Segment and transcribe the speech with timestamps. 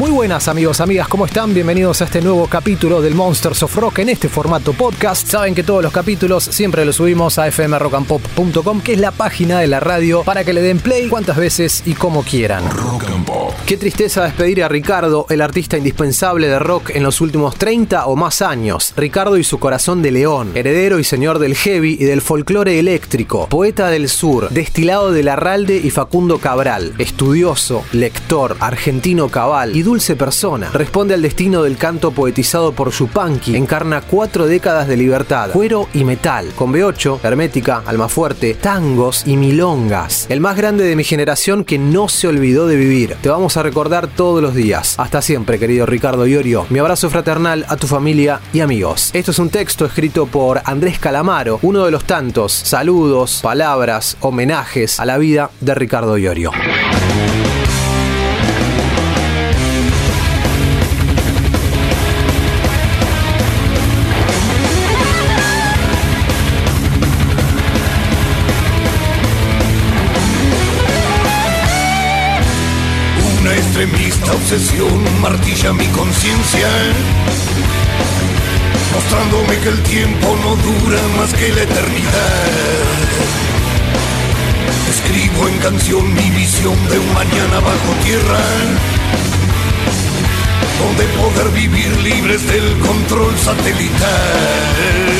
[0.00, 1.52] Muy buenas amigos, amigas, ¿cómo están?
[1.52, 5.28] Bienvenidos a este nuevo capítulo del Monsters of Rock en este formato podcast.
[5.28, 9.66] Saben que todos los capítulos siempre los subimos a fmrockandpop.com, que es la página de
[9.66, 12.64] la radio, para que le den play cuantas veces y como quieran.
[12.70, 13.52] Rock and Pop.
[13.66, 18.16] Qué tristeza despedir a Ricardo, el artista indispensable de rock en los últimos 30 o
[18.16, 18.94] más años.
[18.96, 23.48] Ricardo y su corazón de león, heredero y señor del heavy y del folclore eléctrico,
[23.48, 30.14] poeta del sur, destilado de Larralde y Facundo Cabral, estudioso, lector, argentino cabal y dulce
[30.14, 30.70] persona.
[30.72, 36.04] Responde al destino del canto poetizado por Yupanqui, encarna cuatro décadas de libertad, cuero y
[36.04, 40.26] metal, con B8, Hermética, Almafuerte, tangos y milongas.
[40.28, 43.16] El más grande de mi generación que no se olvidó de vivir.
[43.20, 44.94] Te vamos a recordar todos los días.
[44.96, 46.66] Hasta siempre, querido Ricardo Iorio.
[46.70, 49.10] Mi abrazo fraternal a tu familia y amigos.
[49.12, 55.00] Esto es un texto escrito por Andrés Calamaro, uno de los tantos saludos, palabras, homenajes
[55.00, 56.52] a la vida de Ricardo Iorio.
[74.40, 76.68] Obsesión martilla mi conciencia,
[78.94, 82.50] mostrándome que el tiempo no dura más que la eternidad.
[84.88, 88.40] Escribo en canción mi visión de un mañana bajo tierra,
[90.80, 95.19] donde poder vivir libres del control satelital.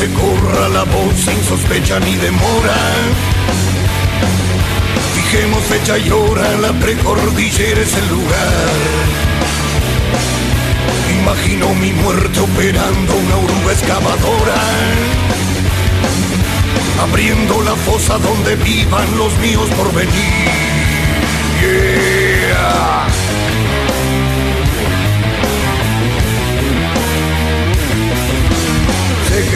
[0.00, 2.78] Se corra la voz sin sospecha ni demora.
[5.14, 8.70] Fijemos fecha y hora, la precordillera es el lugar.
[11.20, 14.60] Imagino mi muerte operando una oruga excavadora.
[17.02, 20.70] Abriendo la fosa donde vivan los míos por venir.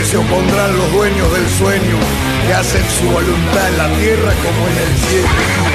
[0.05, 1.97] Se opondrán los dueños del sueño,
[2.47, 5.74] que hacen su voluntad en la tierra como en el cielo.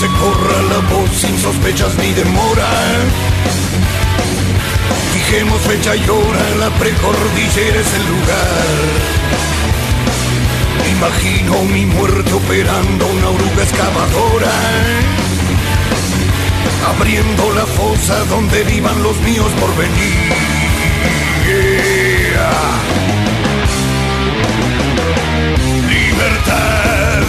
[0.00, 2.70] Se corra la voz sin sospechas ni demora.
[5.12, 8.78] Fijemos fecha y hora, la precordillera es el lugar.
[10.96, 14.52] Imagino mi muerte operando una oruga excavadora.
[16.96, 20.32] Abriendo la fosa donde vivan los míos por venir.
[25.90, 27.19] Libertad.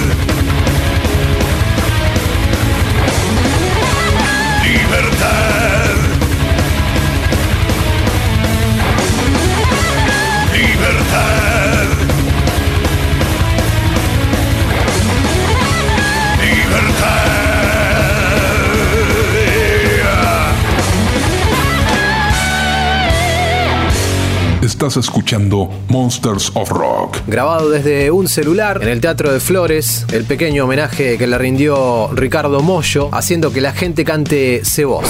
[24.82, 27.18] Estás escuchando Monsters of Rock.
[27.28, 32.10] Grabado desde un celular en el Teatro de Flores, el pequeño homenaje que le rindió
[32.16, 35.06] Ricardo Mollo, haciendo que la gente cante Se Voz.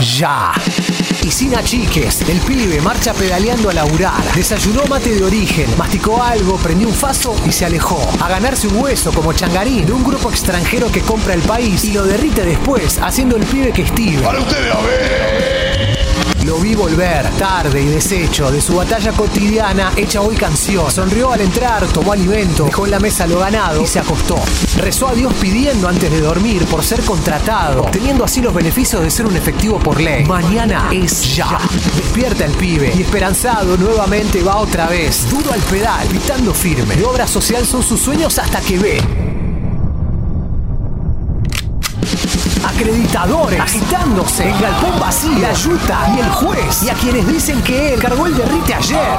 [0.00, 0.52] Ya.
[1.22, 4.22] Y sin achiques, el pibe marcha pedaleando a laburar.
[4.34, 8.00] Desayunó mate de origen, masticó algo, prendió un faso y se alejó.
[8.20, 11.92] A ganarse un hueso como changarín de un grupo extranjero que compra el país y
[11.92, 14.22] lo derrite después, haciendo el pibe que estive.
[14.22, 15.49] Para ustedes a ver.
[16.44, 20.90] Lo vi volver, tarde y deshecho, de su batalla cotidiana hecha hoy canción.
[20.90, 24.36] Sonrió al entrar, tomó alimento, dejó en la mesa lo ganado y se acostó.
[24.78, 29.10] Rezó a Dios pidiendo antes de dormir por ser contratado, teniendo así los beneficios de
[29.10, 30.24] ser un efectivo por ley.
[30.24, 31.58] Mañana es ya.
[31.96, 36.96] Despierta el pibe y esperanzado nuevamente va otra vez, duro al pedal, gritando firme.
[36.96, 39.29] De obra social son sus sueños hasta que ve
[42.80, 47.94] acreditadores agitándose, el galpón vacío, la yuta y el juez, y a quienes dicen que
[47.94, 49.18] él cargó el derrite ayer.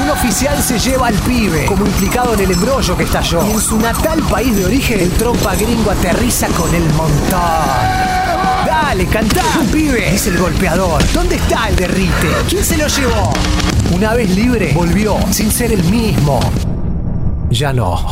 [0.00, 3.44] Un oficial se lleva al pibe, como implicado en el embrollo que estalló.
[3.46, 7.40] Y en su natal país de origen, el trompa gringo aterriza con el montón.
[8.66, 9.42] Dale, cantá,
[9.72, 11.02] pibe, dice el golpeador.
[11.12, 12.28] ¿Dónde está el derrite?
[12.48, 13.32] ¿Quién se lo llevó?
[13.92, 16.38] Una vez libre, volvió, sin ser el mismo.
[17.54, 18.04] Ya no.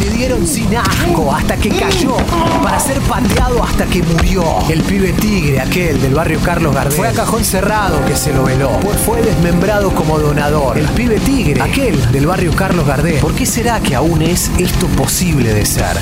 [0.00, 2.16] Le dieron sin asco hasta que cayó,
[2.60, 4.42] para ser pateado hasta que murió.
[4.68, 8.42] El pibe tigre, aquel del barrio Carlos Gardel, fue a cajón cerrado que se lo
[8.42, 10.76] veló, pues fue desmembrado como donador.
[10.76, 14.88] El pibe tigre, aquel del barrio Carlos Gardel, ¿por qué será que aún es esto
[14.88, 15.94] posible de ser?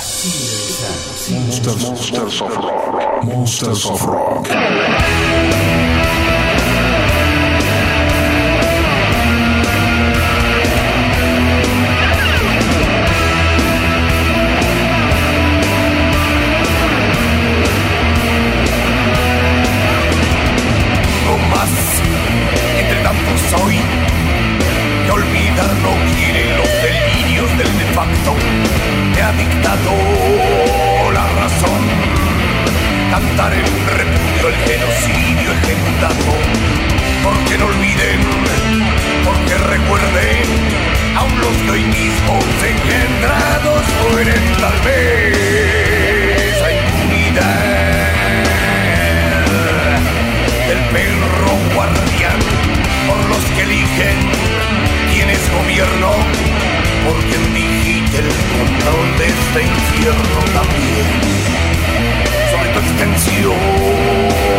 [1.31, 3.25] Monsters, Monsters of Rock.
[3.25, 4.49] Monsters of Rock.
[23.32, 23.76] Tanto soy,
[25.05, 28.34] que olvidar no quieren los delirios del de facto.
[29.14, 29.93] Me ha dictado
[31.12, 31.82] la razón,
[33.11, 36.32] cantar en repudio el genocidio ejecutado.
[37.23, 38.20] Porque no olviden,
[39.25, 40.44] porque recuerden,
[41.17, 48.02] aún los que hoy mismo engendrados mueren tal vez a impunidad
[50.69, 52.72] del perro guardián
[53.09, 54.19] por los que eligen
[55.13, 56.11] quién es gobierno
[57.05, 61.07] por quien digite el control de este infierno también
[62.51, 64.52] sobre tu extensión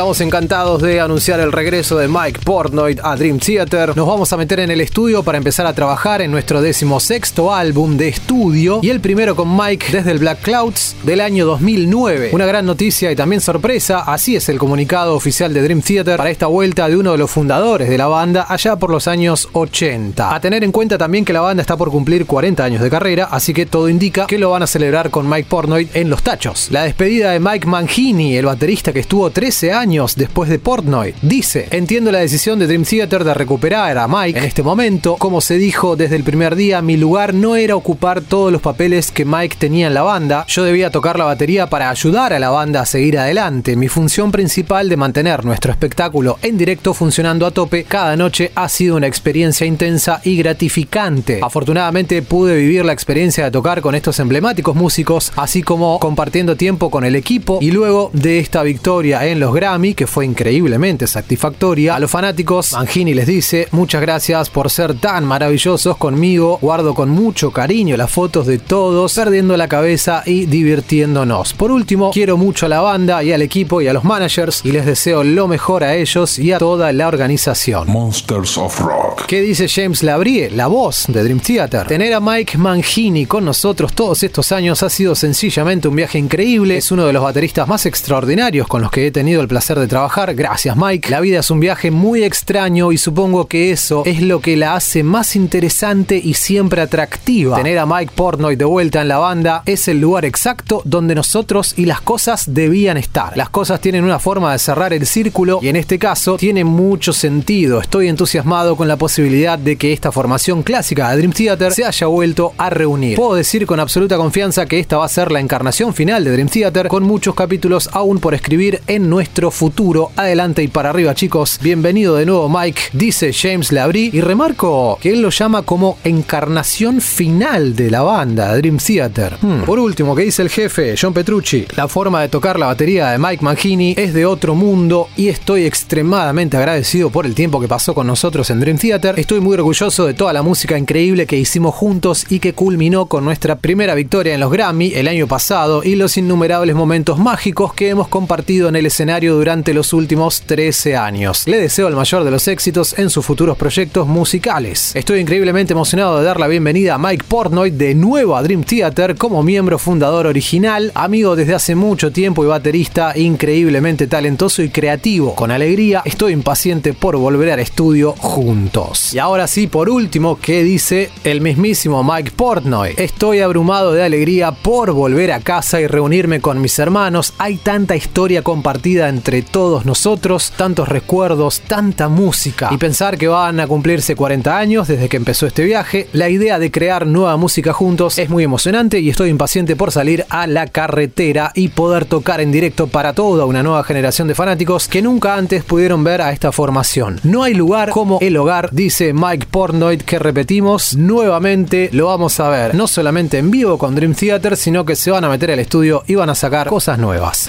[0.00, 3.94] Estamos encantados de anunciar el regreso de Mike Portnoy a Dream Theater.
[3.94, 7.98] Nos vamos a meter en el estudio para empezar a trabajar en nuestro decimosexto álbum
[7.98, 12.30] de estudio y el primero con Mike desde el Black Clouds del año 2009.
[12.32, 16.30] Una gran noticia y también sorpresa, así es el comunicado oficial de Dream Theater para
[16.30, 20.34] esta vuelta de uno de los fundadores de la banda allá por los años 80.
[20.34, 23.28] A tener en cuenta también que la banda está por cumplir 40 años de carrera,
[23.30, 26.68] así que todo indica que lo van a celebrar con Mike Portnoy en los tachos.
[26.70, 31.14] La despedida de Mike Mangini, el baterista que estuvo 13 años después de Portnoy.
[31.20, 35.16] Dice, entiendo la decisión de Dream Theater de recuperar a Mike en este momento.
[35.16, 39.10] Como se dijo desde el primer día, mi lugar no era ocupar todos los papeles
[39.10, 40.44] que Mike tenía en la banda.
[40.46, 43.74] Yo debía tocar la batería para ayudar a la banda a seguir adelante.
[43.74, 48.68] Mi función principal de mantener nuestro espectáculo en directo funcionando a tope cada noche ha
[48.68, 51.40] sido una experiencia intensa y gratificante.
[51.42, 56.90] Afortunadamente pude vivir la experiencia de tocar con estos emblemáticos músicos, así como compartiendo tiempo
[56.90, 61.94] con el equipo y luego de esta victoria en los Grammy, que fue increíblemente satisfactoria.
[61.94, 67.10] A los fanáticos, Mangini les dice, muchas gracias por ser tan maravillosos conmigo, guardo con
[67.10, 71.54] mucho cariño las fotos de todos, perdiendo la cabeza y divirtiéndonos.
[71.54, 74.72] Por último, quiero mucho a la banda y al equipo y a los managers y
[74.72, 77.90] les deseo lo mejor a ellos y a toda la organización.
[77.90, 79.09] Monsters of Rock.
[79.26, 81.86] ¿Qué dice James Labrie, la voz de Dream Theater?
[81.86, 86.76] Tener a Mike Mangini con nosotros todos estos años ha sido sencillamente un viaje increíble.
[86.76, 89.86] Es uno de los bateristas más extraordinarios con los que he tenido el placer de
[89.86, 90.34] trabajar.
[90.34, 91.10] Gracias, Mike.
[91.10, 94.74] La vida es un viaje muy extraño y supongo que eso es lo que la
[94.74, 97.56] hace más interesante y siempre atractiva.
[97.56, 101.74] Tener a Mike Portnoy de vuelta en la banda es el lugar exacto donde nosotros
[101.76, 103.36] y las cosas debían estar.
[103.36, 107.12] Las cosas tienen una forma de cerrar el círculo y en este caso tiene mucho
[107.12, 107.80] sentido.
[107.80, 112.06] Estoy entusiasmado con la posibilidad de que esta formación clásica de Dream Theater se haya
[112.06, 113.16] vuelto a reunir.
[113.16, 116.48] Puedo decir con absoluta confianza que esta va a ser la encarnación final de Dream
[116.48, 120.12] Theater con muchos capítulos aún por escribir en nuestro futuro.
[120.14, 121.58] Adelante y para arriba, chicos.
[121.60, 124.10] Bienvenido de nuevo, Mike, dice James Labrie.
[124.12, 129.38] Y remarco que él lo llama como encarnación final de la banda, Dream Theater.
[129.42, 129.62] Hmm.
[129.62, 133.18] Por último, que dice el jefe, John Petrucci, la forma de tocar la batería de
[133.18, 137.92] Mike Mangini es de otro mundo y estoy extremadamente agradecido por el tiempo que pasó
[137.92, 138.99] con nosotros en Dream Theater.
[139.02, 143.24] Estoy muy orgulloso de toda la música increíble que hicimos juntos y que culminó con
[143.24, 147.88] nuestra primera victoria en los Grammy el año pasado y los innumerables momentos mágicos que
[147.88, 151.46] hemos compartido en el escenario durante los últimos 13 años.
[151.46, 154.94] Le deseo el mayor de los éxitos en sus futuros proyectos musicales.
[154.94, 159.16] Estoy increíblemente emocionado de dar la bienvenida a Mike Portnoy de nuevo a Dream Theater
[159.16, 165.34] como miembro fundador original, amigo desde hace mucho tiempo y baterista increíblemente talentoso y creativo.
[165.34, 168.79] Con alegría estoy impaciente por volver al estudio juntos.
[169.12, 172.94] Y ahora sí, por último, ¿qué dice el mismísimo Mike Portnoy?
[172.96, 177.34] Estoy abrumado de alegría por volver a casa y reunirme con mis hermanos.
[177.38, 182.68] Hay tanta historia compartida entre todos nosotros, tantos recuerdos, tanta música.
[182.72, 186.58] Y pensar que van a cumplirse 40 años desde que empezó este viaje, la idea
[186.58, 190.66] de crear nueva música juntos es muy emocionante y estoy impaciente por salir a la
[190.66, 195.34] carretera y poder tocar en directo para toda una nueva generación de fanáticos que nunca
[195.34, 197.20] antes pudieron ver a esta formación.
[197.22, 202.48] No hay lugar como el hogar, dice Mike Portnoy, que repetimos nuevamente, lo vamos a
[202.48, 205.58] ver no solamente en vivo con Dream Theater, sino que se van a meter al
[205.58, 207.48] estudio y van a sacar cosas nuevas.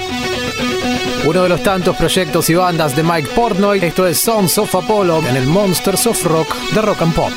[1.25, 5.20] Uno de los tantos proyectos y bandas de Mike Portnoy, esto es Sons of Apollo
[5.30, 7.32] en el Monsters of Rock de Rock and Pop.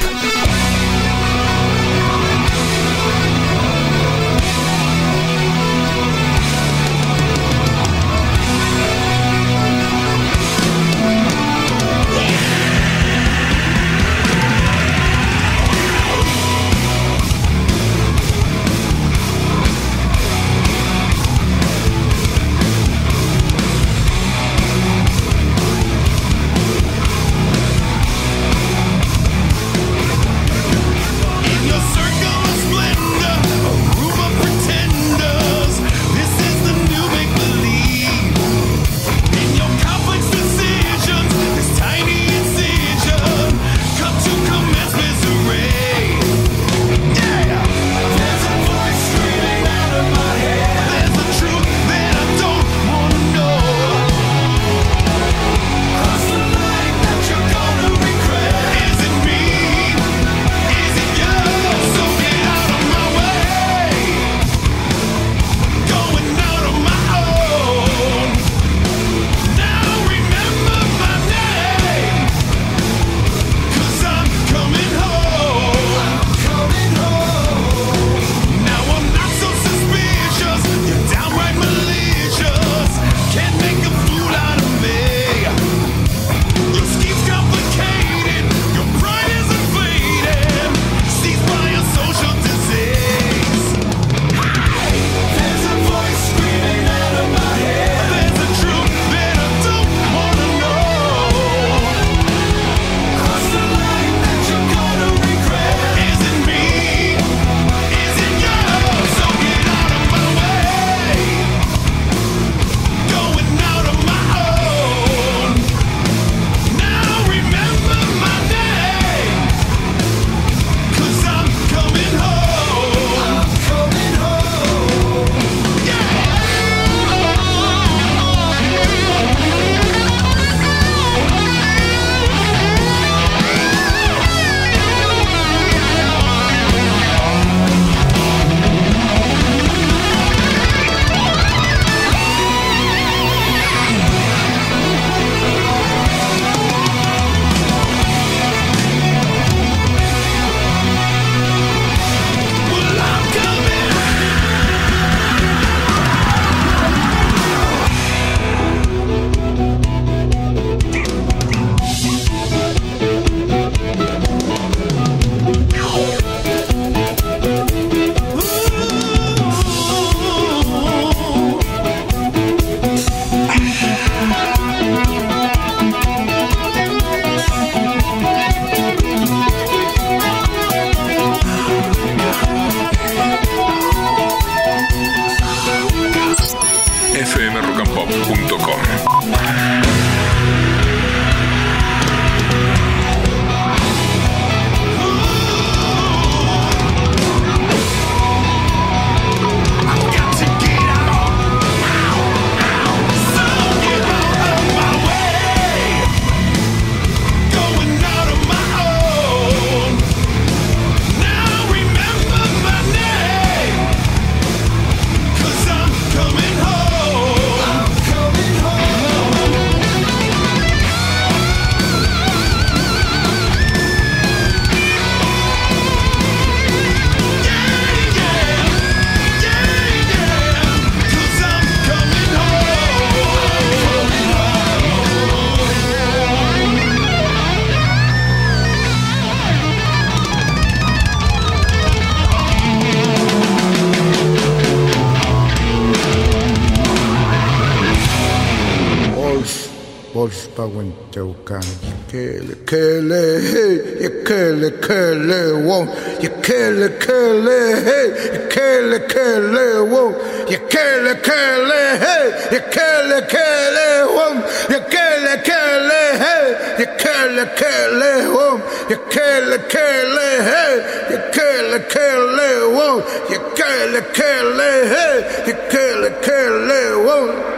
[252.15, 255.91] curly, curly, hey, you curly, curly won't.
[256.23, 260.15] You curly, curly, hey, you curly, curly won't.
[260.49, 264.47] You curly, curly, hey, you curly, curly won't.
[264.71, 268.63] You curly, curly, hey, you curly, curly won't.
[268.91, 270.75] You curly, curly, hey,
[271.11, 273.05] you curly, curly won't.
[273.29, 277.55] You curly, curly, hey, you curly, curly won't.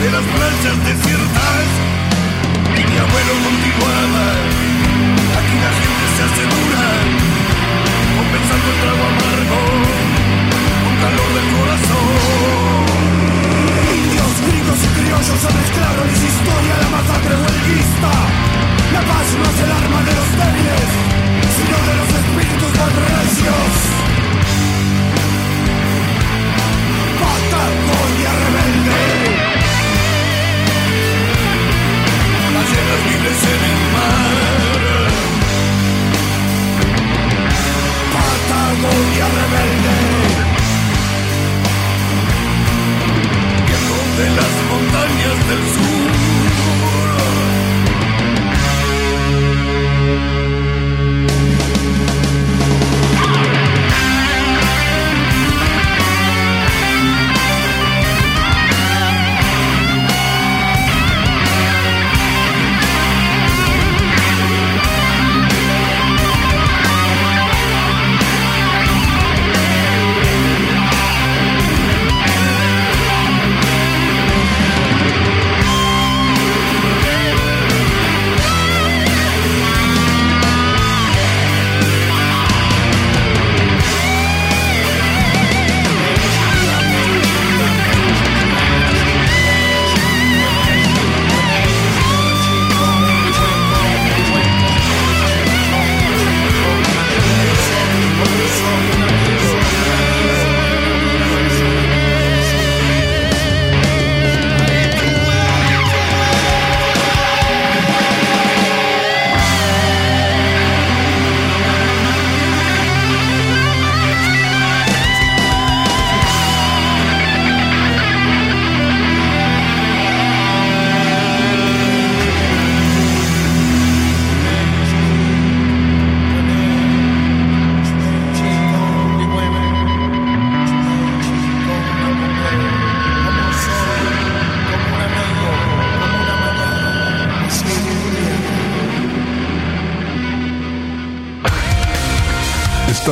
[0.00, 1.66] De las playas desiertas,
[2.72, 4.26] y mi abuelo continuaba,
[5.38, 6.86] aquí la gente se hace dura,
[8.16, 9.60] compensando el trago amargo,
[10.82, 12.84] con calor del corazón.
[13.92, 18.12] Indios, gringos y criollos se mezclaron y su historia la masacre huelguista.
[18.96, 20.90] La paz no es el arma de los débiles,
[21.54, 24.00] sino de los espíritus más recios.
[27.60, 29.00] Patagonia rebelde.
[32.54, 34.36] Ballenas libres en el mar.
[38.14, 39.96] Patagonia rebelde.
[43.66, 46.39] Viento de las montañas del sur.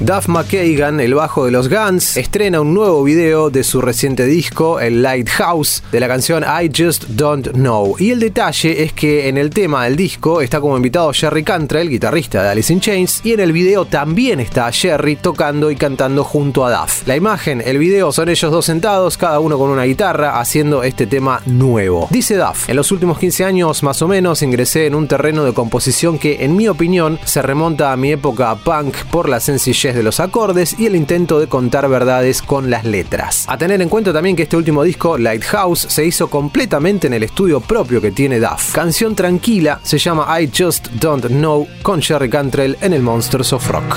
[0.00, 4.78] Duff McKagan, el bajo de los Guns, estrena un nuevo video de su reciente disco,
[4.78, 7.96] el Lighthouse, de la canción I Just Don't Know.
[7.98, 11.90] Y el detalle es que en el tema del disco está como invitado Jerry Cantrell,
[11.90, 16.22] guitarrista de Alice in Chains, y en el video también está Jerry tocando y cantando
[16.22, 17.04] junto a Duff.
[17.08, 21.08] La imagen, el video son ellos dos sentados, cada uno con una guitarra, haciendo este
[21.08, 22.06] tema nuevo.
[22.12, 25.54] Dice Duff, en los últimos 15 años más o menos ingresé en un terreno de
[25.54, 30.02] composición que en mi opinión se remonta a mi época punk por la sencillez de
[30.02, 33.44] los acordes y el intento de contar verdades con las letras.
[33.48, 37.22] A tener en cuenta también que este último disco, Lighthouse, se hizo completamente en el
[37.22, 38.72] estudio propio que tiene Duff.
[38.72, 43.68] Canción tranquila, se llama I Just Don't Know con Jerry Cantrell en el Monsters of
[43.68, 43.96] Rock.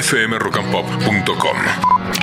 [0.00, 2.17] fmrockandpop.com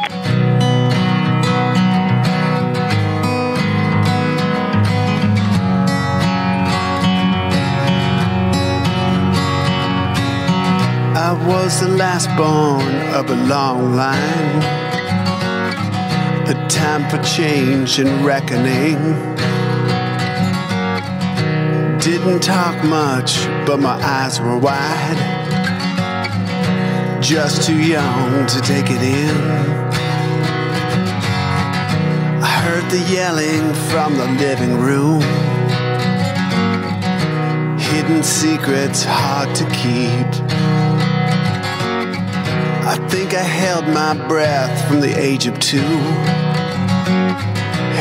[11.34, 14.62] was the last born of a long line.
[16.48, 19.00] A time for change and reckoning.
[22.00, 25.18] Didn't talk much, but my eyes were wide.
[27.24, 29.36] Just too young to take it in.
[32.44, 35.22] I heard the yelling from the living room.
[37.80, 40.55] Hidden secrets hard to keep.
[42.96, 45.96] I think I held my breath from the age of two.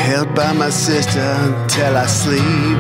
[0.07, 2.79] Held by my sister until I sleep.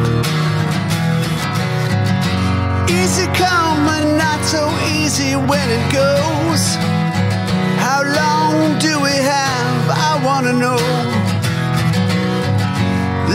[2.88, 4.62] Easy come and not so
[4.94, 6.62] easy when it goes.
[7.82, 9.82] How long do we have?
[10.08, 10.82] I wanna know.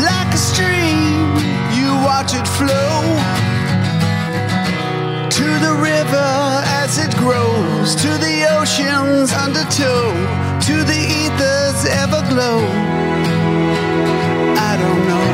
[0.08, 1.36] Like a stream,
[1.76, 3.49] you watch it flow
[5.70, 10.12] the river as it grows, to the ocean's undertow,
[10.68, 12.62] to the ether's everglow.
[14.70, 15.28] I don't know.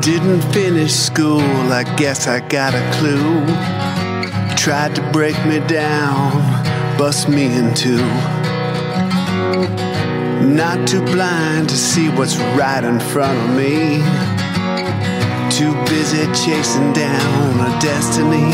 [0.00, 3.46] Didn't finish school, I guess I got a clue.
[4.56, 6.32] Tried to break me down,
[6.98, 8.49] bust me in two.
[10.56, 14.02] Not too blind to see what's right in front of me.
[15.48, 18.50] Too busy chasing down a destiny.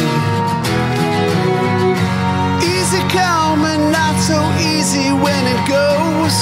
[2.62, 6.36] Easy come and not so easy when it goes.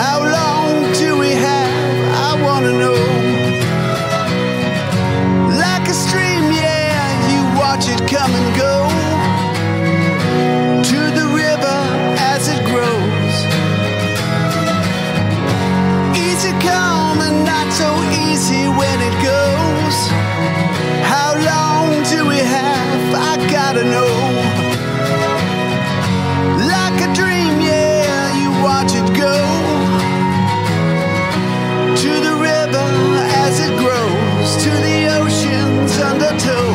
[0.00, 1.70] How long do we have?
[2.28, 3.00] I wanna know.
[5.64, 8.89] Like a stream, yeah, you watch it come and go.
[16.60, 17.88] Come and not so
[18.28, 19.96] easy when it goes.
[21.12, 23.02] How long do we have?
[23.30, 24.12] I gotta know.
[26.74, 29.36] Like a dream, yeah, you watch it go.
[32.02, 32.88] To the river
[33.44, 36.66] as it grows, to the ocean's undertow,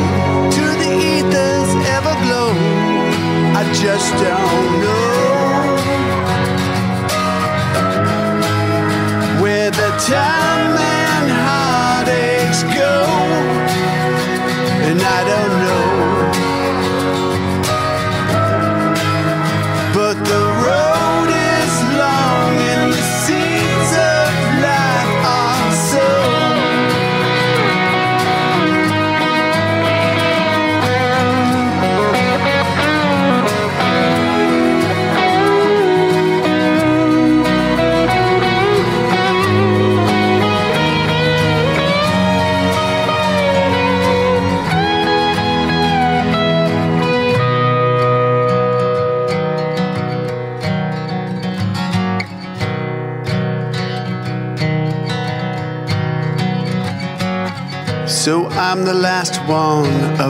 [0.56, 2.50] to the ether's everglow.
[3.60, 5.05] I just don't know.
[9.98, 10.55] Time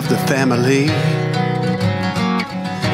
[0.08, 0.86] the family.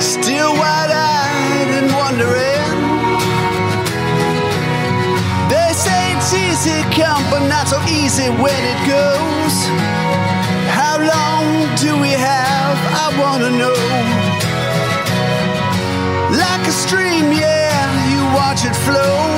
[0.01, 2.69] Still wide eyed and wondering.
[5.53, 9.55] They say it's easy come, but not so easy when it goes.
[10.73, 11.45] How long
[11.77, 12.77] do we have?
[13.05, 13.77] I wanna know.
[16.43, 19.32] Like a stream, yeah, you watch it flow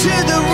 [0.00, 0.49] 值得。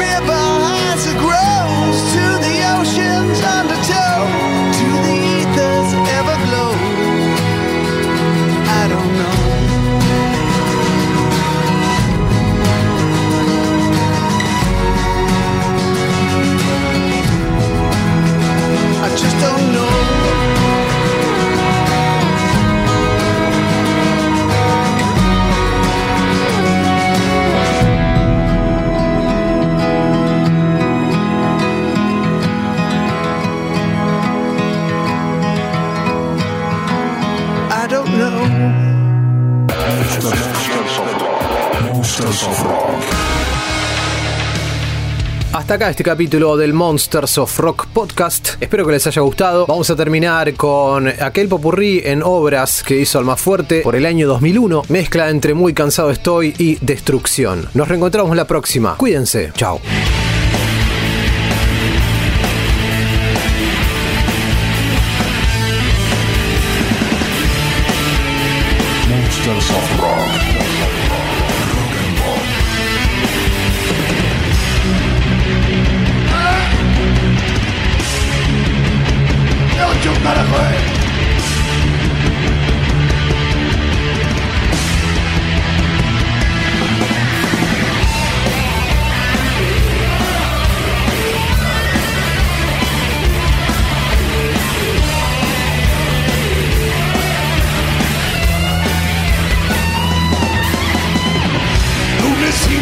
[45.66, 48.50] Hasta acá este capítulo del Monsters of Rock podcast.
[48.60, 49.66] Espero que les haya gustado.
[49.66, 54.82] Vamos a terminar con aquel popurrí en obras que hizo Almafuerte por el año 2001.
[54.88, 57.68] Mezcla entre Muy cansado estoy y Destrucción.
[57.74, 58.96] Nos reencontramos la próxima.
[58.96, 59.50] Cuídense.
[59.56, 59.80] Chao.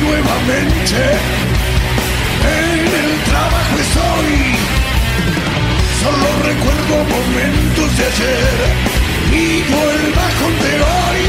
[0.00, 1.43] Nuevamente
[6.84, 8.58] recuerdo momentos de ayer
[9.32, 11.22] y el bajón de hoy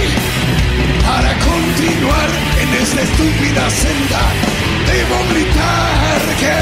[1.05, 2.29] para continuar
[2.61, 4.21] en esta estúpida senda.
[4.85, 6.55] Debo gritar que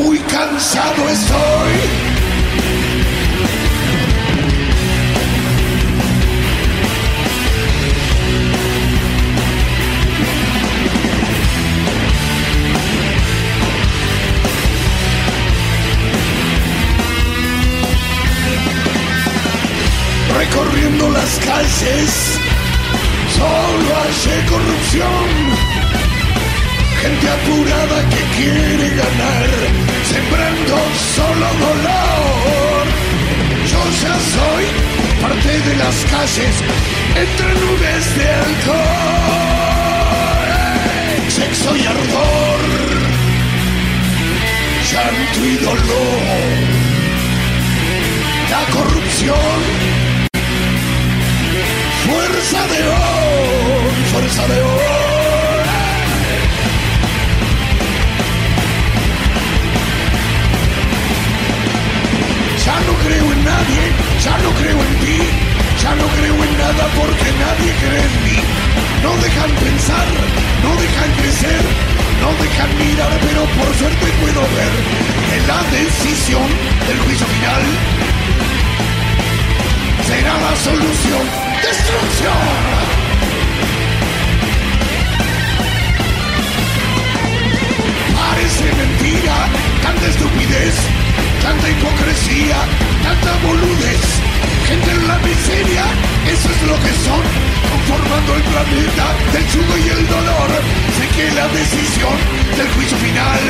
[0.00, 2.33] muy cansado estoy.
[23.36, 25.28] Solo hay corrupción.
[27.02, 29.48] Gente apurada que quiere ganar,
[30.10, 30.76] sembrando
[31.16, 32.84] solo dolor.
[33.70, 34.64] Yo ya soy
[35.22, 36.54] parte de las calles,
[37.24, 38.84] entre nubes de alcohol,
[41.28, 42.60] sexo y ardor,
[44.90, 46.64] llanto y dolor.
[48.50, 49.93] La corrupción
[52.06, 54.84] Fuerza de hoy, fuerza de hoy.
[62.64, 63.82] Ya no creo en nadie,
[64.22, 65.18] ya no creo en ti,
[65.82, 68.38] ya no creo en nada porque nadie cree en mí.
[69.02, 70.06] No dejan pensar,
[70.62, 71.62] no dejan crecer,
[72.20, 74.72] no dejan mirar, pero por suerte puedo ver
[75.36, 76.48] en la decisión
[76.86, 77.62] del juicio final
[80.06, 81.43] será la solución.
[88.14, 89.36] Parece mentira,
[89.82, 90.74] tanta estupidez,
[91.42, 92.56] tanta hipocresía,
[93.02, 94.06] tanta boludez.
[94.68, 95.84] Gente en la miseria,
[96.32, 97.22] eso es lo que son,
[97.70, 100.50] conformando el planeta del yugo y el dolor.
[100.96, 102.16] Sé que la decisión
[102.56, 103.40] del juicio final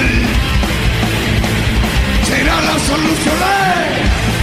[2.26, 4.33] será la solución.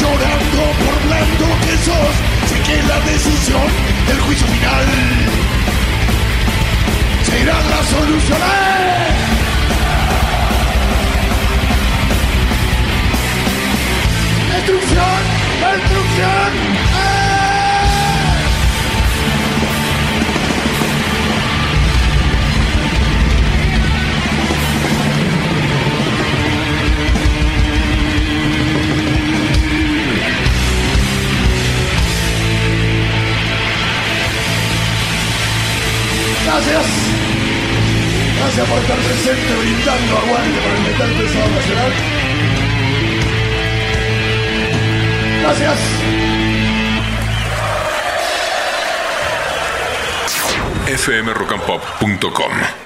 [0.00, 2.14] Llorando por blando que sos.
[2.48, 3.68] Sé que la decisión
[4.06, 4.86] del juicio final
[7.24, 8.40] será la solución.
[8.40, 9.16] ¡Eh!
[14.50, 15.20] ¡Destrucción!
[16.94, 17.25] ¡Eh!
[36.46, 36.86] Gracias.
[38.38, 41.92] Gracias por estar presente brindando aguante para el metal pesado nacional.
[45.42, 45.78] Gracias.
[50.86, 52.85] fmrockandpop.com